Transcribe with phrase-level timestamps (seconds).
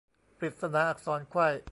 [0.37, 1.47] ปริศนาอักษรไขว้